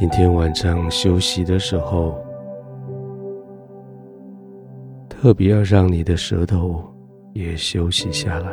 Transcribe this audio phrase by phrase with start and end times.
[0.00, 2.16] 今天晚上休息的时候，
[5.08, 6.80] 特别要让你的舌头
[7.32, 8.52] 也休息下来。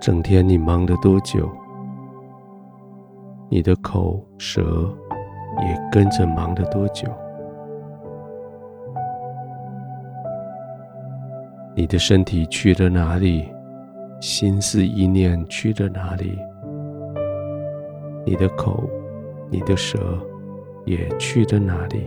[0.00, 1.50] 整天你忙了多久，
[3.48, 4.88] 你的口舌
[5.62, 7.08] 也跟着忙了多久。
[11.74, 13.52] 你的身体去了哪里？
[14.20, 16.38] 心思意念去了哪里？
[18.24, 18.88] 你的口、
[19.50, 20.18] 你的舌
[20.86, 22.06] 也去了哪里？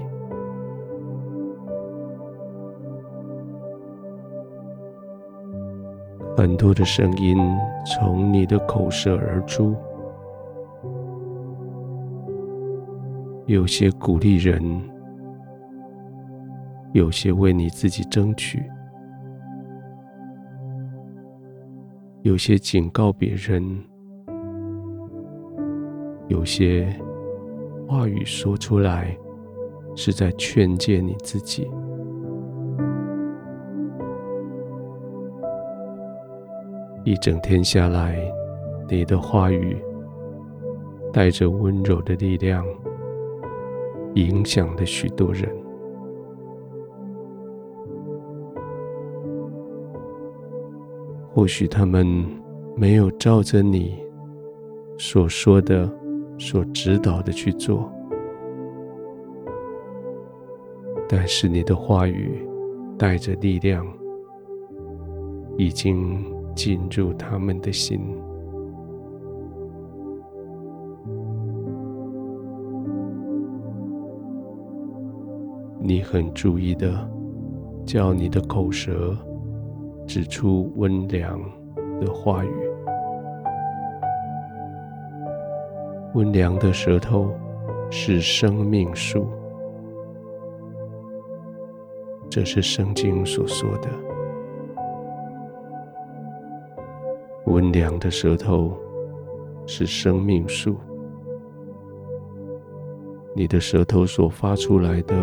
[6.35, 7.37] 很多的声音
[7.85, 9.75] 从你的口舌而出，
[13.45, 14.61] 有些鼓励人，
[16.93, 18.63] 有些为你自己争取。
[22.27, 23.63] 有些警告别人，
[26.27, 26.93] 有些
[27.87, 29.17] 话语说出来
[29.95, 31.71] 是在劝诫你自己。
[37.05, 38.19] 一整天下来，
[38.89, 39.77] 你的话语
[41.13, 42.61] 带着温柔的力量，
[44.15, 45.49] 影响了许多人。
[51.37, 52.25] 或许他们
[52.75, 53.95] 没有照着你
[54.97, 55.87] 所说的、
[56.39, 57.91] 所指导的去做，
[61.07, 62.43] 但是你的话语
[62.97, 63.85] 带着力量，
[65.59, 68.01] 已经进入他们的心。
[75.79, 77.07] 你很注意的，
[77.85, 79.15] 叫你的口舌。
[80.07, 81.37] 指出温良
[81.99, 82.49] 的话语，
[86.13, 87.29] 温良的舌头
[87.91, 89.27] 是生命树，
[92.29, 93.89] 这是圣经所说的。
[97.47, 98.77] 温良的舌头
[99.65, 100.77] 是生命树，
[103.35, 105.15] 你的舌头所发出来的，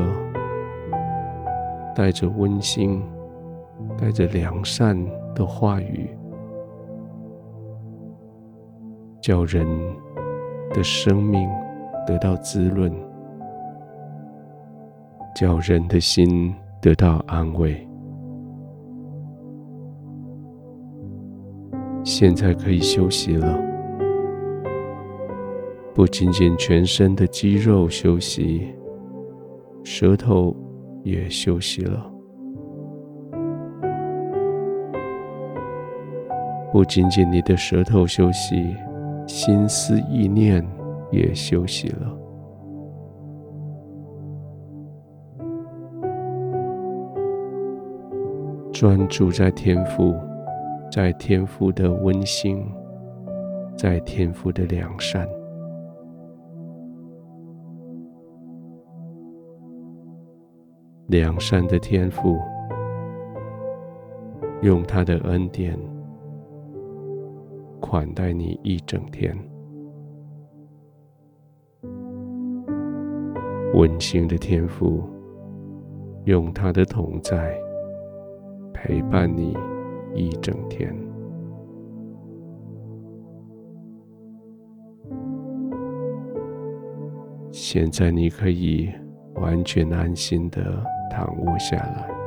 [1.97, 3.03] 带着温馨。
[3.99, 4.97] 带着良善
[5.35, 6.09] 的话语，
[9.21, 9.67] 叫人
[10.73, 11.49] 的生命
[12.07, 12.93] 得到滋润，
[15.35, 17.87] 叫人的心得到安慰。
[22.05, 23.59] 现在可以休息了，
[25.95, 28.75] 不仅仅全身的肌肉休息，
[29.83, 30.55] 舌头
[31.03, 32.14] 也休息了。
[36.75, 38.77] 不仅仅你的舌头休息，
[39.29, 40.61] 心思意念
[41.13, 42.19] 也休息了。
[48.73, 50.17] 专注在天父，
[50.91, 52.67] 在天父的温馨，
[53.77, 55.29] 在天父的良善，
[61.07, 62.37] 良善的天父，
[64.61, 65.79] 用他的恩典。
[67.85, 69.37] 款待你一整天，
[73.75, 75.05] 温馨的天父，
[76.25, 77.55] 用他的同在
[78.73, 79.55] 陪伴你
[80.15, 80.97] 一整天。
[87.53, 88.91] 现在你可以
[89.35, 92.24] 完全安心的躺卧下来。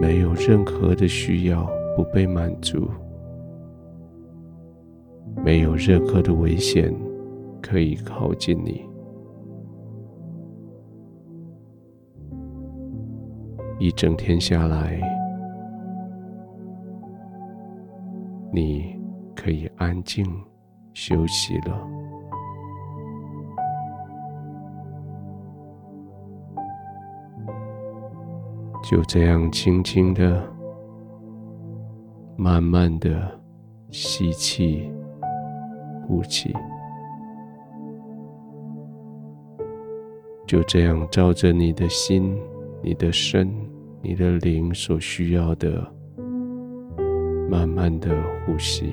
[0.00, 2.88] 没有任何的需要不被满足，
[5.44, 6.90] 没有任何的危险
[7.60, 8.88] 可以靠近你。
[13.78, 14.98] 一整天下来，
[18.52, 18.96] 你
[19.36, 20.24] 可以安静
[20.94, 22.09] 休息了。
[28.90, 30.42] 就这样轻轻的、
[32.36, 33.40] 慢慢的
[33.92, 34.90] 吸气、
[36.04, 36.52] 呼气，
[40.44, 42.36] 就这样照着你的心、
[42.82, 43.48] 你的身、
[44.02, 45.80] 你的灵所需要的，
[47.48, 48.10] 慢慢的
[48.44, 48.92] 呼吸。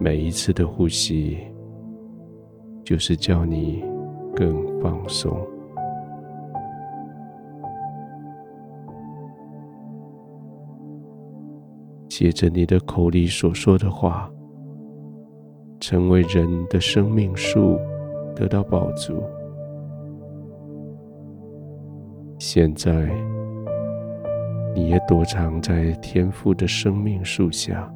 [0.00, 1.38] 每一次的呼吸。
[2.84, 3.82] 就是叫你
[4.36, 5.34] 更放松。
[12.08, 14.30] 借着你的口里所说的话，
[15.80, 17.78] 成为人的生命树，
[18.34, 19.22] 得到饱足。
[22.38, 23.10] 现在，
[24.74, 27.92] 你也躲藏在天父的生命树下，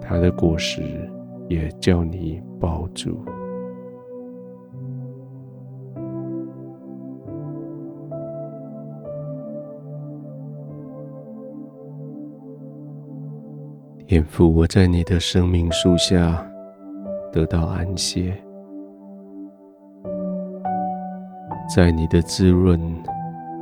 [0.00, 0.82] 它的果实
[1.48, 3.18] 也叫你抱住。
[14.06, 16.42] 天父，我在你的生命树下
[17.30, 18.34] 得到安歇，
[21.74, 22.80] 在你的滋润、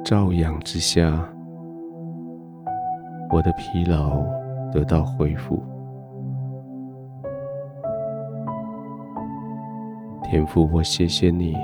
[0.05, 1.29] 照养之下，
[3.33, 4.25] 我的疲劳
[4.73, 5.61] 得到恢复。
[10.37, 11.57] 天父，我谢谢你，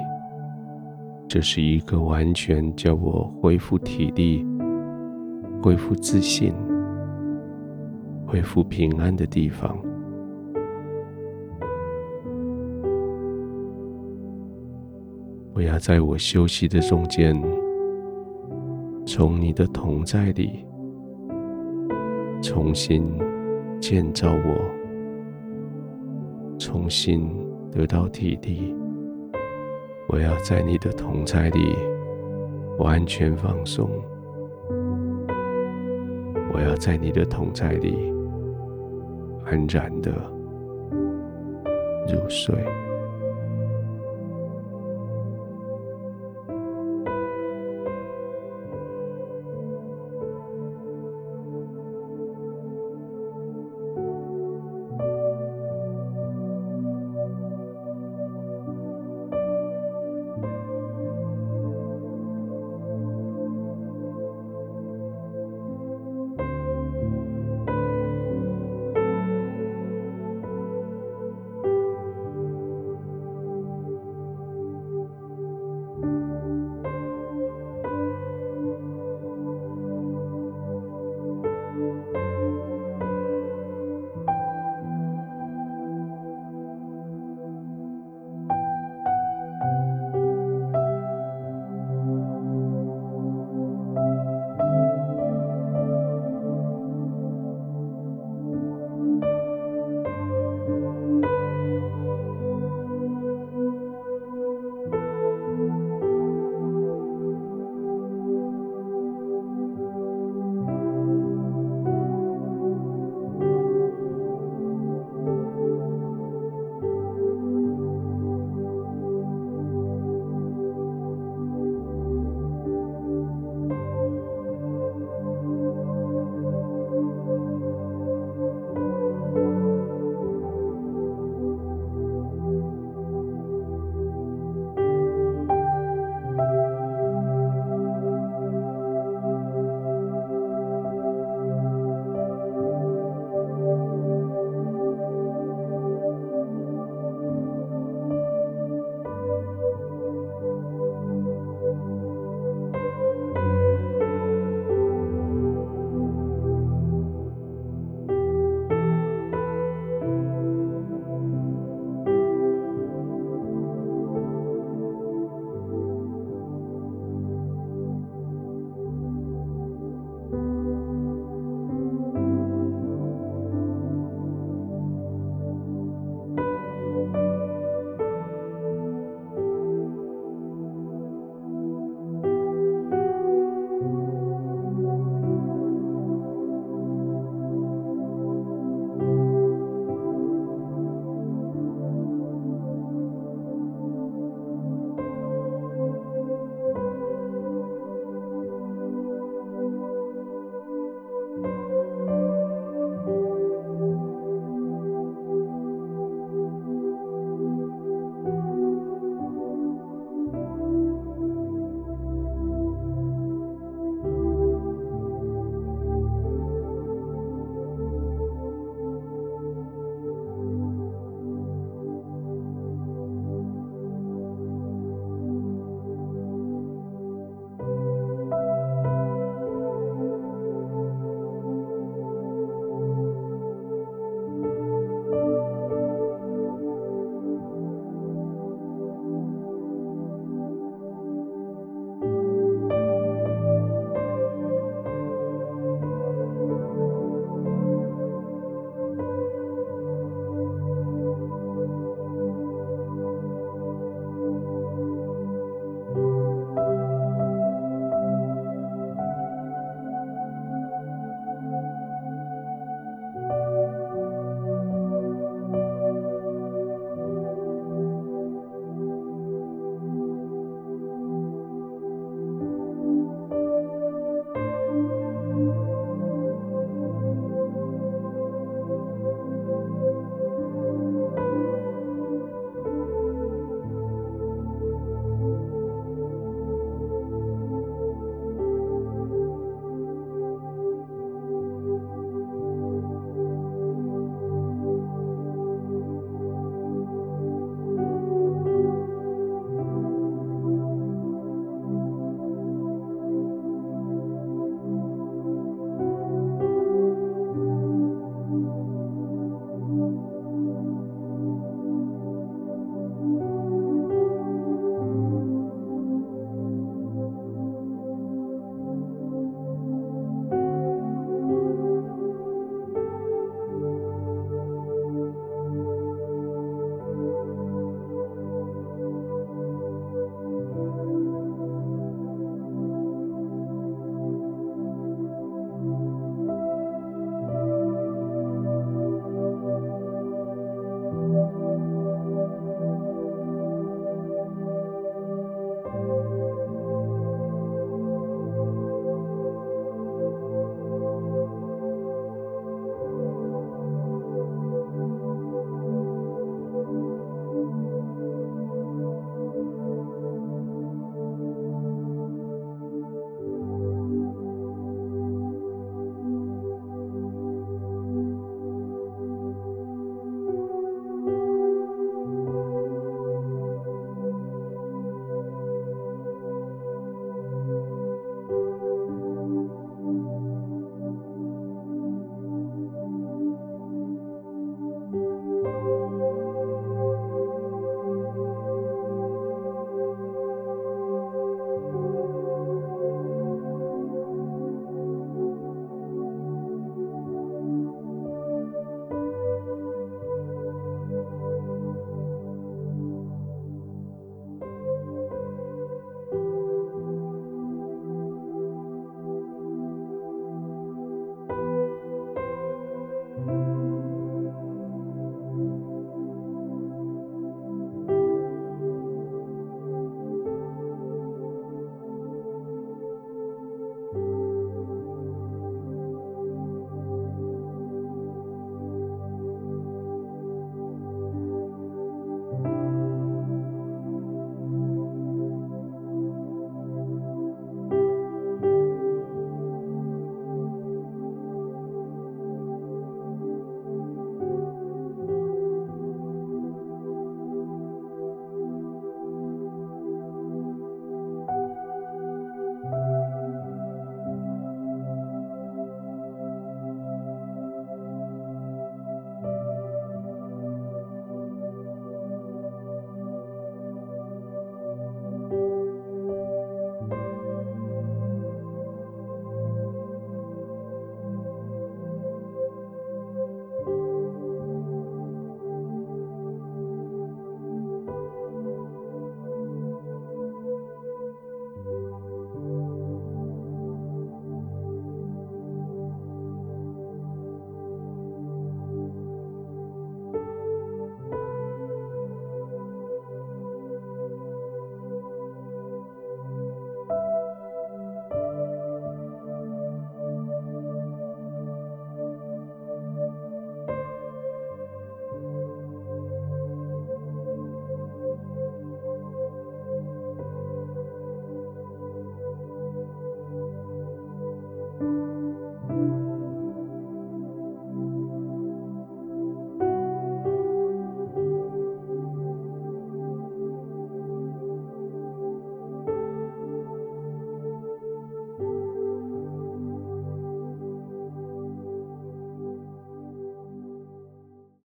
[1.28, 4.46] 这是一个完全叫我恢复体力、
[5.62, 6.54] 恢复自信。
[8.26, 9.76] 恢复平安的地方。
[15.52, 17.38] 我要在我休息的中间，
[19.04, 20.64] 从你的同在里
[22.40, 23.04] 重新
[23.78, 24.56] 建造我，
[26.58, 27.28] 重新
[27.72, 28.74] 得到体力。
[30.08, 31.74] 我要在你的同在里
[32.78, 33.90] 完全放松。
[36.52, 38.12] 我要在你的同在里。
[39.52, 40.10] 安然的
[42.08, 42.54] 入睡。